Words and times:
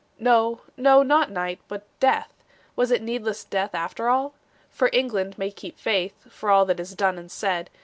No, 0.17 0.61
no, 0.77 1.03
not 1.03 1.29
night 1.29 1.59
but 1.67 1.85
death; 1.99 2.33
Was 2.75 2.89
it 2.89 3.03
needless 3.03 3.43
death 3.43 3.75
after 3.75 4.09
all? 4.09 4.33
For 4.71 4.89
England 4.91 5.37
may 5.37 5.51
keep 5.51 5.77
faith 5.77 6.23
For 6.31 6.49
all 6.49 6.65
that 6.65 6.79
is 6.79 6.95
done 6.95 7.19
and 7.19 7.29
said. 7.31 7.69